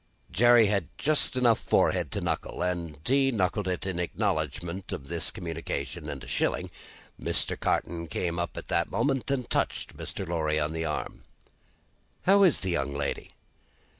[0.31, 5.29] Jerry had just enough forehead to knuckle, and he knuckled it in acknowledgment of this
[5.29, 6.71] communication and a shilling.
[7.21, 7.55] Mr.
[7.59, 10.27] Carton came up at the moment, and touched Mr.
[10.27, 11.23] Lorry on the arm.
[12.23, 13.35] "How is the young lady?"